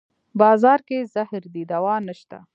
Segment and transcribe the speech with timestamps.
[0.41, 2.37] بازار کې زهر دی دوانشته